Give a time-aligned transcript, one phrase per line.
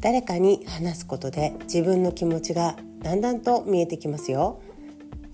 [0.00, 4.60] 誰かに話すことで自分の気持ちがだんだんと見えてきますよ。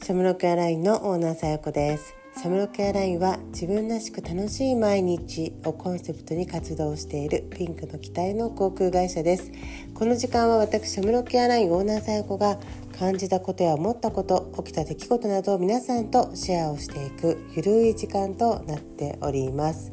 [0.02, 2.14] シャムロックアラインのオーナーさやこです。
[2.36, 9.52] シャムロックアラインは自分らしく楽しい毎日をコンセプトに活動しているピンクの機体の航空会社です。
[9.94, 12.58] この時間は私シャムロックアラインオーナーさやこが
[12.98, 19.92] 感じたことや思ったこと起きた出来事などを皆さんとシェアをしていくゆるい時間となっております。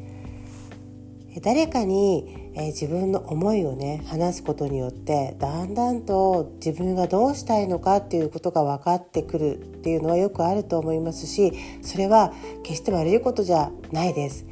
[1.41, 12.33] 誰かに、え自分の思いをね話すことによってだんだんと自分がどうしたいのかっていうことが分かってくるっていうのはよくあると思いますしそれは
[12.63, 14.45] 決して悪いことじゃないです。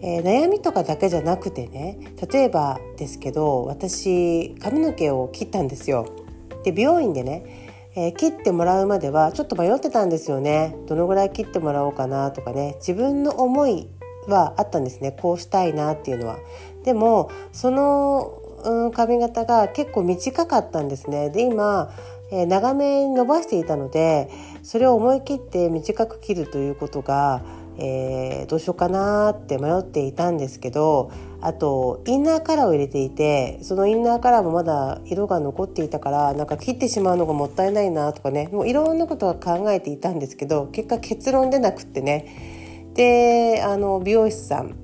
[0.00, 1.98] えー、悩みとかだけじゃなくてね
[2.30, 6.06] 例えばですけど私髪の毛を切ったんですよ。
[6.64, 13.88] で美容院でねえー、切ってもらうまではちょっと迷ってたんですよねどのぐらい切ってもらおうかなとかね自分の思い
[14.30, 16.38] はあったんですねこうしたいなっていうのは。
[16.84, 18.32] でもその、
[18.64, 21.30] うん、髪型が結構短かったんですね。
[21.30, 21.90] で今、
[22.30, 24.30] え、長めに伸ばしていたので
[24.62, 27.42] それを思い切って短く切るということが、
[27.78, 31.10] えー、どうしようかなって迷っていたんですけど
[31.40, 42.57] あとインナーカラーを入れていてそのインナーカラーもまだ色が残っていたからなんか切ってしまうのがもったいないなとかねもういろんなことは考えていたんですけど結果結論出なくってね
[42.98, 44.74] であの美容師さん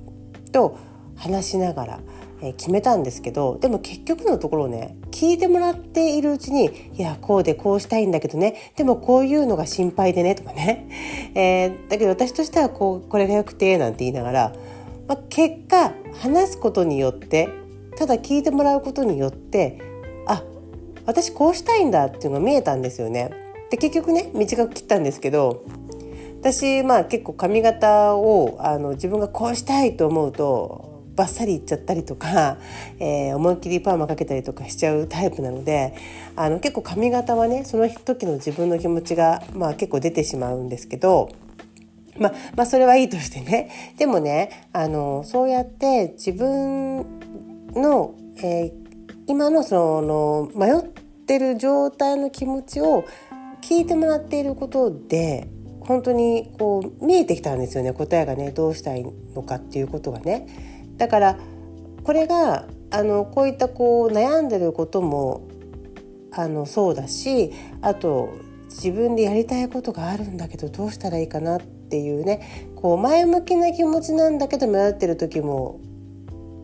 [0.53, 0.79] と
[1.17, 2.01] 話しながら、
[2.43, 10.89] え決めたんですけどでも結局のところね聞いてもらっているうちに「いやこうでこうしたいんだけどねでもこういうのが心配でね」とかね、
[11.35, 14.53] えー、だけど私としてはこうこれがよくてなんて言いながら、
[15.09, 17.49] まあ、結果話すことによって
[17.97, 19.79] ただ聞いてもらうことによって
[20.27, 20.45] あ
[21.05, 23.31] 私こうしたいんだっていうのが見えたんですよね。
[23.71, 25.65] で結局ね短く切ったんですけど
[26.45, 32.59] 私まあ結構髪型をあの自分がこうしたいと思うとバッサリいっちゃったりとか、
[32.99, 35.95] えー、思いっきりパーマかけたりとかしちゃうタイプなので
[36.37, 41.31] あの結構髪型はねその時の自分の気持ちが、まあ、結構出てしまうんですけど。
[42.17, 46.99] まあ、まあそれはいいとしてねでもねあのそうやって自分
[47.73, 48.73] の、えー、
[49.27, 50.83] 今のその迷っ
[51.27, 53.05] てる状態の気持ちを
[53.63, 55.49] 聞いてもらっていることで
[55.87, 60.47] 本当にこう見えてきたんですよね答えがねどうしたいのかっていうことがね。
[60.97, 61.39] だから
[62.05, 65.49] これがあのこういったこう悩んでることも
[66.33, 68.35] あのそうだしあと
[68.69, 75.81] 自分でやりたいことがあるんだけどどうしたらいいかなっていうねこう前向きな気持ちなんだけど迷ってる時も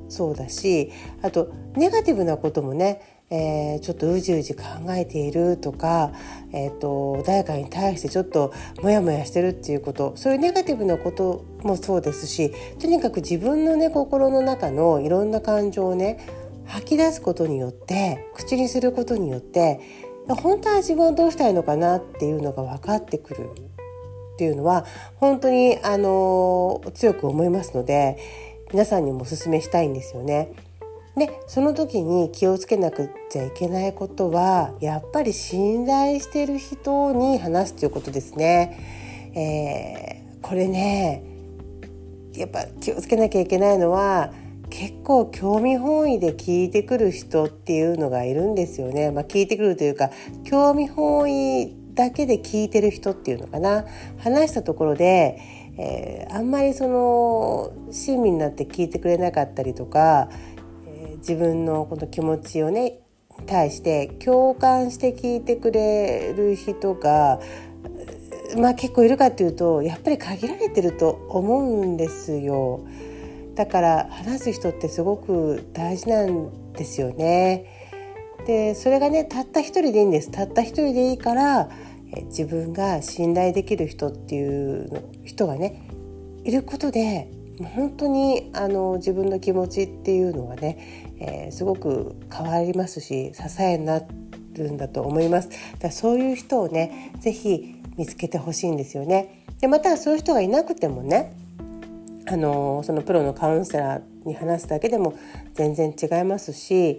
[0.09, 0.91] そうだし
[1.23, 6.11] あとネガティブなこともねえー、ちょっとうじうじ考えているとか、
[6.53, 8.53] えーと、誰かに対してちょっと
[8.83, 16.19] モヤモヤしてるっていうことそういうネガティブなこともそうですしとにかく自分のね心の中のいろんな感情をね
[16.67, 19.81] 吐き出すことによって口にすることによって
[20.27, 23.51] 本当は自分はどうしたいのかなっていうのが分かってくる
[24.35, 24.85] っていうのは
[25.17, 28.19] 本当にあの強く思いますので
[28.73, 30.53] 皆さんにもお勧めしたいんですよね。
[31.21, 39.33] でその時に気をつけなくちゃいけないことはやっぱり信頼してる人に話すということですね。
[39.35, 41.23] えー、これね
[42.35, 44.33] やっぱ気をつけなきゃいけないのは
[44.71, 49.11] 結構興味本位で聞いてくる人っていうのがいるんですよね。
[49.11, 50.11] まあ、聞いてくるというか
[50.45, 53.85] 興味本位だけで聞いてる人っていうのかな
[54.19, 55.39] 話したところで、
[55.77, 60.31] えー、あんまりその親身になって聞いてくれなかったりとか
[61.21, 63.01] 自分のこの気持ちをね
[63.47, 67.41] 対して共感して聞いてくれる人が
[68.59, 72.85] まあ結構いるかっていうとやっぱり限られてると思うんですよ。
[73.55, 77.67] だから話す人ってすごく大事なんですよね。
[78.47, 81.69] でそれがねたった一人でいいんですたった一人でいいから
[82.27, 85.87] 自分が信頼できる人っていう人がね
[86.45, 87.29] いることで
[87.65, 94.03] 本当にあの自分の気持ちっていうのはね、えー、すごく変わりますし支えにな
[94.55, 95.51] るんだと思います。
[95.79, 99.45] だそういう人をね是非見つけてほしいんですよね。
[99.61, 101.35] でまたそういう人がいなくてもね
[102.27, 105.15] あのそのプロのカウンセラーに話すだけでも
[105.55, 106.99] 全然違いますし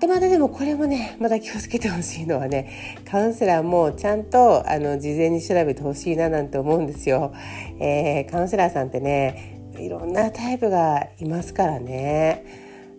[0.00, 7.32] でまたでもこれもねまた気をつけてほしいのはねカウンセラーもちゃんとあの事前に調べてほしいななんて思うんですよ。
[7.80, 12.44] えー、カウンセラーさんってねいろんなタイプがいますからね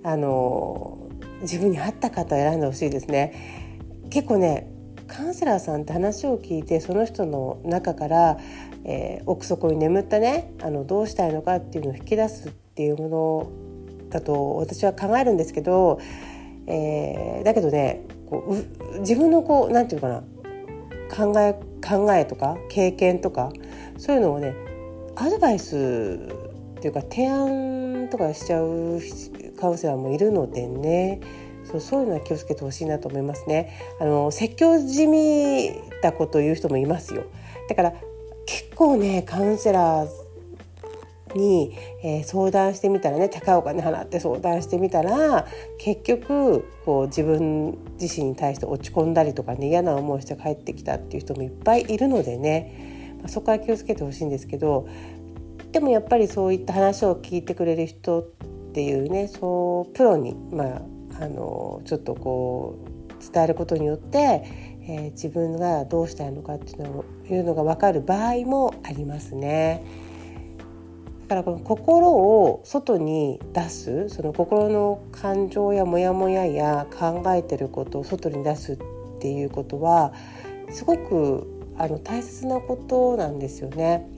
[0.04, 0.98] あの
[1.42, 4.08] 自分に合った方を選んでほしいですね。
[4.10, 4.68] 結構ね
[5.08, 8.38] カウンセラーさんって話を聞いてその人の中から、
[8.84, 16.00] えー、奥底に眠ったねあのどうしたいのかっていうのを引き出すっていうものだと私は考えるんですけど
[16.68, 18.46] えー、だけどねこ
[18.96, 20.24] う自分のこうなんていうかな
[21.10, 21.54] 考え
[21.86, 23.52] 考えとか経験とか
[23.98, 24.54] そういうのをね
[25.16, 25.76] アドバイス
[26.78, 29.00] っていうか提案とかしちゃう
[29.60, 31.22] カウンセラーもいるのでね
[31.64, 33.78] そうそういうのは気をつけてほしいなと思いますね。
[34.00, 35.72] あの説教じみ
[36.02, 37.26] たことを言う人もいますよ。
[37.68, 37.94] だから
[38.46, 40.08] 結構ねカウンセラー
[41.36, 45.46] に、えー、相談してみたらね高いお金払って相談してみたら
[45.78, 54.88] 結局こう自分自身に対して落ち込んだりとかね嫌な思いして帰ってきたっていう人もいっぱいいるのでね、まあ、そこは気をつけてほしいんですけど
[55.72, 58.24] でもやっぱりそういった話を聞いてくれる人っ
[58.74, 60.82] ていうねそうプロに、まあ、
[61.24, 62.98] あのちょっとこう
[63.34, 64.44] 伝えることによって、
[64.88, 69.84] えー、自分がどうしたいのかっていうのいうのが分かる場合もありますね。
[71.28, 78.78] だからこの心を外に出すその心の感情やモヤモヤや考えてることを外に出すっ
[79.20, 80.14] ていうことは
[80.72, 84.10] すごくあの大切なことなんですよね。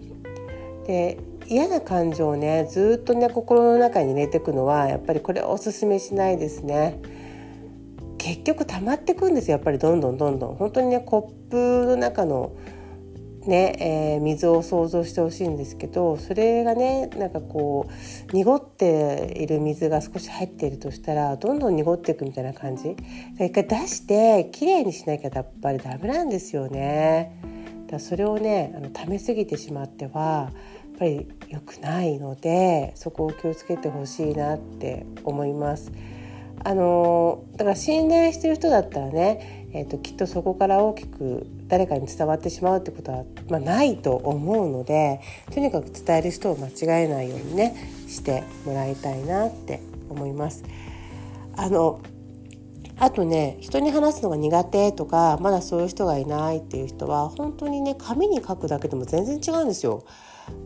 [0.85, 1.17] で
[1.47, 7.01] 嫌な感情をねずっとね心の中に入れていくのはやっぱりこれはおすすめしないですね。
[8.19, 12.51] 結局溜まってくんですよやっぱりどんどんどんどん本当にねコップの中の
[13.47, 22.95] ね、えー、水を想像してほしいんですけどそれがねなんかこう濁っている水が少し入っているとしたらどんどん濁っていくみたいな感じ
[23.35, 27.39] 一回出してきれいにしなきゃやっぱりダメなんですよね。
[27.87, 30.51] だそれをねあの溜めすぎてしまってはや
[30.95, 35.91] っぱり良くないのでそこを気をつけてほしいなって思います。
[36.63, 45.21] あのだから信頼してる人だったらね、えーときっとそこから大きく誰かに伝わってしまうってことは、まあ、ないと思うので
[45.53, 47.75] とにかく伝える人を間違えないようにね
[48.07, 50.63] してもらいたいなって思います。
[51.55, 52.01] あの
[52.97, 60.03] あとね人に話すのが苦手とかまだそういう人がいないっていう人は本当にね紙に書くだけでも全然違うんですよ。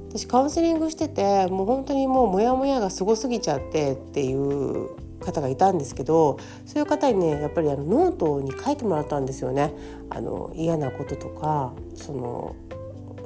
[0.09, 4.89] 私カウンセリングしててもう本当にもうモヤモヤがすごすぎちゃってっていう
[5.23, 9.73] 方がいたんですけどそういう方にねやっぱりあのノートに書いてもらったんですよね。
[10.09, 12.55] あの嫌なこととかその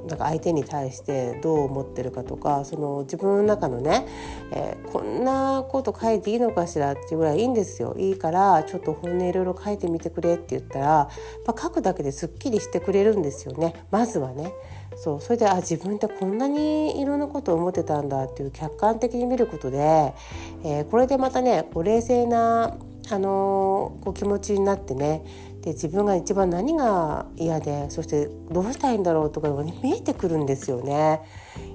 [0.08, 4.08] なんか相手に対してどう思ってるかとかその自分の中のね、
[4.52, 7.96] えー、こんなこと書いていいのかしらっていうぐらいいいんですよ。
[7.98, 11.10] いいからちょっと本音いろいろ書いてみてくれって言ったら、
[11.46, 13.86] ま、書くだけですっきりしてくれるんですよね。
[13.92, 14.54] まずはね。
[14.96, 20.14] そうそれであ自分ってこんなにいろんなことを思ってたんだっていう客観的に見ることで、
[20.64, 22.76] えー、これでまたねこう冷静な
[23.10, 25.24] あのー、こう気持ちになってね
[25.68, 31.20] で自分が一番何が嫌でそしてどうしたいんだろうとかが、ね、見えてくるんですよね。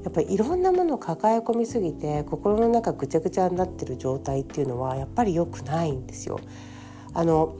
[0.02, 6.40] やっぱりいろんなものを抱え込みすぎて心の中ぐちゃぐちゃになってる状態っていうのはやっぱり良くないんですよ。
[7.12, 7.54] あの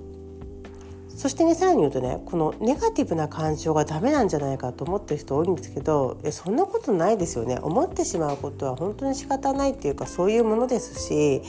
[1.14, 11.42] そしてねさらに言うとねこのネガティブな感情がダメなんじゃないかと思ってる人多いんですけどえそんなことないですよね思ってしまうことは本当に仕方ないっていうかそういうものですし、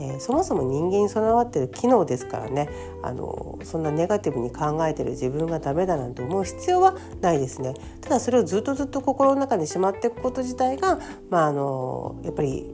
[0.00, 2.68] えー、そもそも人間に備わってる機能ですからね。
[3.02, 7.74] あのそんなネガティブに考えてる自分がダメだなんて思う必要はないですね。
[8.00, 10.98] ただそれをずっとずっと心の中にしまっていくこと自体が、
[11.30, 12.72] まあ、あのやっぱり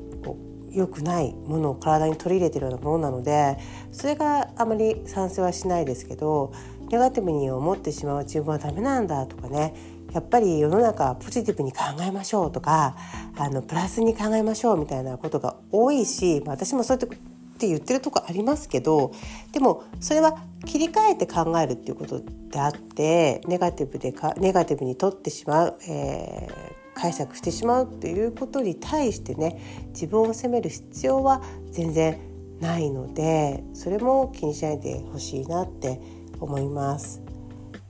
[0.75, 3.59] 良くないものを体に取り入れてるようなものなので
[3.93, 6.53] それがあまり賛成はしないですけど
[6.91, 9.75] ネガティブに思ってしまう自分はダメなんだとかね。
[10.15, 12.97] やっぱり世の中はポジティブに考えましょうとか
[13.37, 17.09] あのプラスに考えましょうみたいなことが多いし、ま、私もそうやっ
[17.57, 19.13] て言ってるとこありますけど
[19.53, 31.43] でもそれは切り替えて考えるっていうことであってネガティブでかネガティブにとってしまう、えー、解釈してしまうっていうことに対してね自分を責める必要は
[31.73, 32.19] 全然
[32.61, 36.01] ないのでそれも気にしないでほしいなって
[36.41, 37.21] 思います。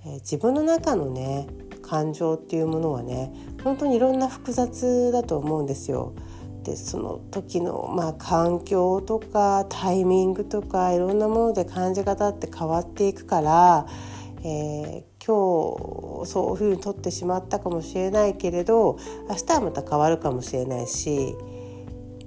[0.07, 1.47] えー、自分の中のね
[1.95, 3.33] 感情っていうものはね
[3.63, 6.13] 本当にいろんな複雑だと思うんですよ。
[6.65, 13.87] でその時の、まあ、環境とかタイミングとかいろんなもので感じ方って変わっていくから、
[14.43, 18.99] えー、今日そういうふうに取ってしまったかもしれないけれど
[19.29, 21.37] 明日はまた変わるかもしれないし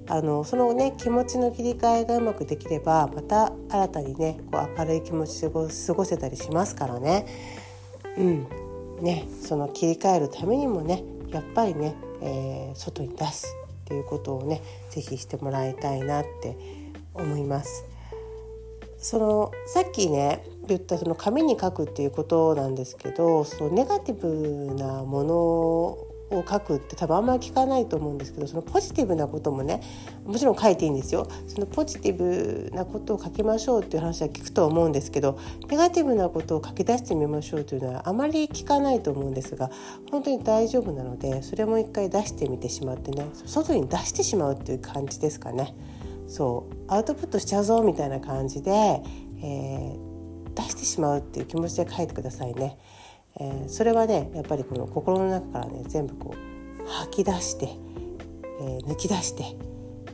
[0.07, 7.25] あのそのね気持ちの切り替えがうまくできればまた新たにねこう明るい気持ちで過ごせたりしますからね。
[8.17, 8.66] うん
[9.01, 16.57] ね、その切り替えるためにもねやっぱりね、えー、外に出すっていうことをね是非してもらいたいなって
[17.13, 17.85] 思います。
[18.97, 25.97] そのさっきね言ったその紙に書くっていうことなんですけどそのネガティブなもの
[26.29, 29.81] を書くって多分あんまり聞かないと思うんですけどそのポジティブなこともね
[30.25, 39.69] もちろん書いていいんですよそのポジティブなことを書きましょうっていう話は聞くと思うんですけどネガティブなことを書き出してみましょうというのはあまり聞かないと思うんですが
[40.11, 45.75] 本当に大丈夫なのでそれも一回出してみてしまってね外に出してしまうっていう感じですかね。
[46.27, 52.77] そうアウトプットしちゃうぞみたいな感じで、えー、出してしまうっていう気持ちで書いてくださいね。
[53.39, 57.69] えー、それはねやっぱりこの心の中からね全部こう吐き出して、
[58.61, 59.55] えー、抜き出して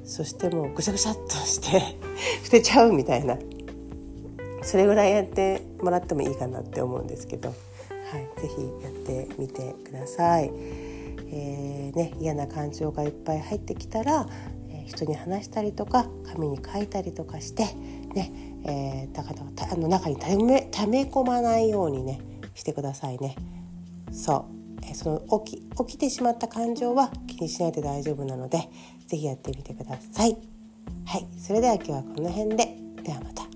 [0.04, 1.82] そしてもうぐしゃぐしゃっとして
[2.44, 3.38] 捨てちゃうみたいな
[4.64, 10.52] それぐらいやってもらってもいいかなって思うんですけど、はい、是非やってみてください。
[11.36, 14.28] えーね、嫌な感情がいっぱい入ってきたら、
[14.70, 17.64] えー、人に話したりとか紙に書いたりとかして、
[18.14, 18.32] ね
[18.66, 22.20] えー、だからあの中にため溜め込まないようにね
[22.54, 23.36] してくださいね。
[24.12, 24.46] そ
[24.92, 28.70] う、その起き起きてしまった感情は気にしないで大丈夫なので
[29.08, 30.38] 是非やってみてください。
[31.06, 32.78] はい、それでは今日はこの辺で。
[33.04, 33.53] ではまた。